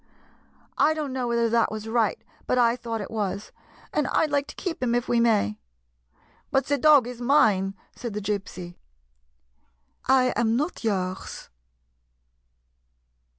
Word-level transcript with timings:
I 0.79 0.95
don't 0.95 1.13
know 1.13 1.27
whether 1.27 1.47
that 1.47 1.71
was 1.71 1.87
right, 1.87 2.19
but 2.47 2.57
I 2.57 2.75
thought 2.75 3.01
it 3.01 3.11
was. 3.11 3.51
And 3.93 4.07
I 4.07 4.25
'd 4.25 4.31
like 4.31 4.47
to 4.47 4.55
keep 4.55 4.81
him 4.81 4.95
if 4.95 5.07
we 5.07 5.19
may."" 5.19 5.59
But 6.51 6.65
the 6.65 6.79
dog 6.79 7.05
is 7.05 7.21
mine," 7.21 7.75
said 7.95 8.13
the 8.15 8.19
Gypsy." 8.19 8.77
I 10.07 10.33
am 10.35 10.55
not 10.55 10.83
yours." 10.83 11.51